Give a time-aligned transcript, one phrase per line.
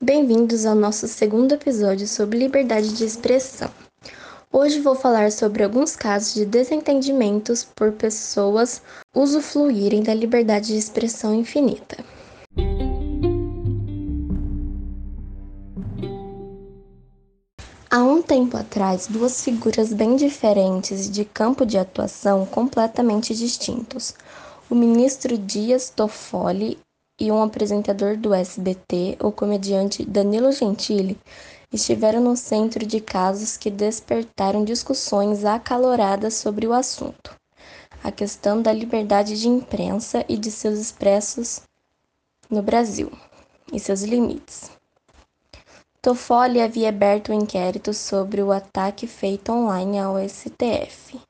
[0.00, 3.68] Bem-vindos ao nosso segundo episódio sobre liberdade de expressão.
[4.52, 8.80] Hoje vou falar sobre alguns casos de desentendimentos por pessoas
[9.12, 11.96] usufruírem da liberdade de expressão infinita.
[17.90, 24.14] Há um tempo atrás, duas figuras bem diferentes de campo de atuação completamente distintos.
[24.70, 26.78] O ministro Dias Toffoli
[27.18, 31.18] e um apresentador do SBT, o comediante Danilo Gentili,
[31.72, 37.36] estiveram no centro de casos que despertaram discussões acaloradas sobre o assunto.
[38.02, 41.62] A questão da liberdade de imprensa e de seus expressos
[42.48, 43.10] no Brasil
[43.72, 44.70] e seus limites.
[46.00, 51.27] Toffoli havia aberto um inquérito sobre o ataque feito online ao STF.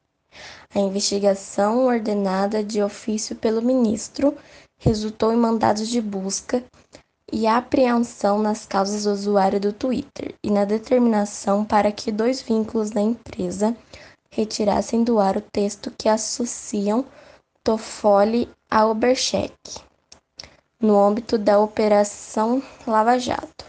[0.74, 4.36] A investigação, ordenada de ofício pelo ministro,
[4.78, 6.62] resultou em mandados de busca
[7.32, 12.90] e apreensão nas causas do usuário do Twitter e na determinação para que dois vínculos
[12.90, 13.76] da empresa
[14.30, 17.04] retirassem do ar o texto que associam
[17.64, 19.54] Toffoli a Obercheck,
[20.80, 23.64] no âmbito da Operação Lava Jato.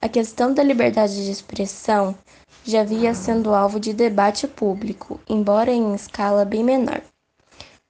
[0.00, 2.16] A questão da liberdade de expressão
[2.64, 7.02] já vinha sendo alvo de debate público, embora em escala bem menor,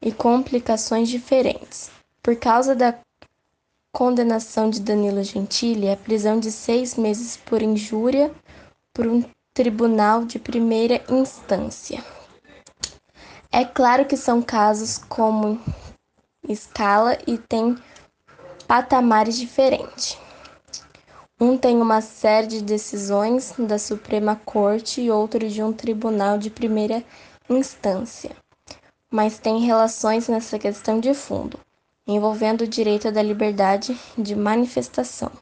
[0.00, 1.90] e com implicações diferentes.
[2.22, 2.98] Por causa da
[3.92, 8.32] condenação de Danilo Gentili à prisão de seis meses por injúria
[8.94, 12.02] por um tribunal de primeira instância.
[13.50, 15.60] É claro que são casos como
[16.48, 17.76] escala e tem
[18.66, 20.16] patamares diferentes.
[21.44, 26.48] Um tem uma série de decisões da Suprema Corte e outro de um tribunal de
[26.48, 27.02] primeira
[27.50, 28.30] instância,
[29.10, 31.58] mas tem relações nessa questão de fundo
[32.06, 35.32] envolvendo o direito da liberdade de manifestação.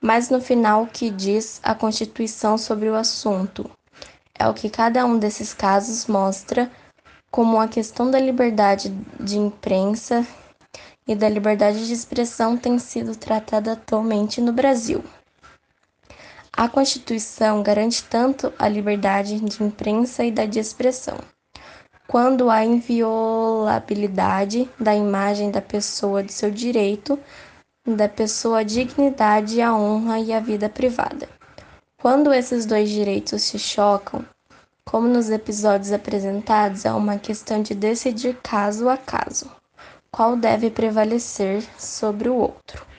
[0.00, 3.68] Mas no final, o que diz a Constituição sobre o assunto
[4.32, 6.70] é o que cada um desses casos mostra
[7.32, 10.24] como a questão da liberdade de imprensa
[11.04, 15.04] e da liberdade de expressão tem sido tratada atualmente no Brasil.
[16.56, 21.18] A Constituição garante tanto a liberdade de imprensa e da de expressão,
[22.08, 27.18] quando há inviolabilidade da imagem da pessoa de seu direito,
[27.86, 31.28] da pessoa a dignidade, a honra e a vida privada.
[32.00, 34.24] Quando esses dois direitos se chocam,
[34.82, 39.50] como nos episódios apresentados, é uma questão de decidir caso a caso
[40.10, 42.95] qual deve prevalecer sobre o outro.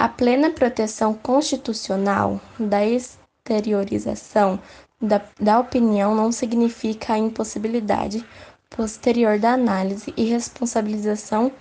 [0.00, 4.58] A plena proteção constitucional da exteriorização
[4.98, 8.24] da, da opinião não significa a impossibilidade
[8.70, 11.52] posterior da análise e responsabilização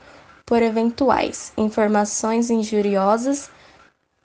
[0.45, 3.51] por eventuais informações injuriosas,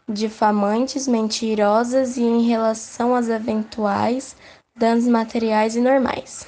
[0.08, 4.36] difamantes, mentirosas e em relação às eventuais
[4.76, 6.46] danos materiais e normais.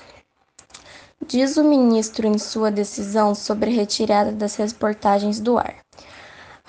[1.27, 5.85] Diz o ministro em sua decisão sobre retirada das reportagens do ar.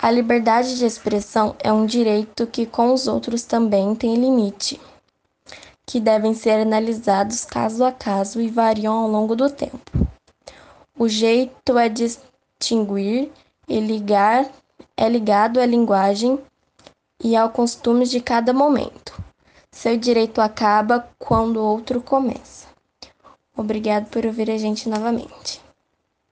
[0.00, 4.80] A liberdade de expressão é um direito que, com os outros, também tem limite
[5.88, 10.06] que devem ser analisados caso a caso e variam ao longo do tempo.
[10.94, 13.32] O jeito é distinguir
[13.66, 14.50] e ligar
[14.94, 16.38] é ligado à linguagem
[17.22, 19.18] e aos costumes de cada momento.
[19.72, 22.66] Seu direito acaba quando o outro começa.
[23.56, 25.67] Obrigado por ouvir a gente novamente.